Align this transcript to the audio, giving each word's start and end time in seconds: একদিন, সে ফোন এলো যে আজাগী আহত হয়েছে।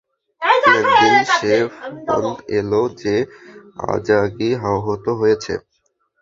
একদিন, 0.41 1.15
সে 1.35 1.53
ফোন 2.05 2.23
এলো 2.57 2.81
যে 3.01 3.15
আজাগী 3.87 4.51
আহত 4.71 5.05
হয়েছে। 5.19 5.53